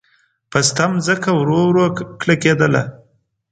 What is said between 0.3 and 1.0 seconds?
پسته